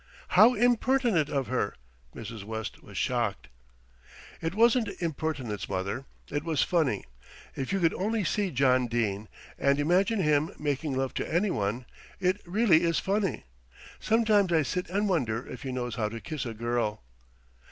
"How 0.29 0.55
impertinent 0.55 1.29
of 1.29 1.45
her!" 1.45 1.75
Mrs. 2.15 2.43
West 2.43 2.81
was 2.81 2.97
shocked. 2.97 3.49
"It 4.41 4.55
wasn't 4.55 4.89
impertinence, 4.99 5.69
mother, 5.69 6.05
it 6.27 6.43
was 6.43 6.63
funny. 6.63 7.05
If 7.55 7.71
you 7.71 7.79
could 7.79 7.93
only 7.93 8.23
see 8.23 8.49
John 8.49 8.87
Dene, 8.87 9.27
and 9.59 9.79
imagine 9.79 10.19
him 10.19 10.55
making 10.57 10.97
love 10.97 11.13
to 11.21 11.31
anyone. 11.31 11.85
It 12.19 12.41
really 12.47 12.81
is 12.81 12.97
funny. 12.97 13.43
Sometimes 13.99 14.51
I 14.51 14.63
sit 14.63 14.89
and 14.89 15.07
wonder 15.07 15.45
if 15.47 15.61
he 15.61 15.71
knows 15.71 15.93
how 15.97 16.09
to 16.09 16.19
kiss 16.19 16.47
a 16.47 16.55
girl." 16.55 17.03